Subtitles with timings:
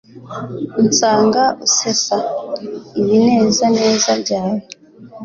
[0.79, 2.17] unsanga usesa
[2.99, 4.59] ibinezaneza byawe